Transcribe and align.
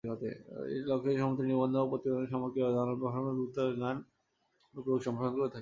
এ 0.03 0.07
লক্ষ্যে 0.89 1.11
সমিতি 1.17 1.43
নিবন্ধ, 1.43 1.75
প্রতিবেদন, 1.91 2.25
সাময়িকী 2.25 2.59
ও 2.61 2.69
জার্নাল 2.75 2.95
প্রকাশনার 2.95 3.23
মাধ্যমে 3.23 3.37
ভূতত্ত্বের 3.39 3.75
জ্ঞান 3.75 3.97
ও 4.73 4.77
প্রয়োগ 4.85 5.01
সম্প্রসারণ 5.01 5.33
করে 5.33 5.41
থাকে। 5.41 5.49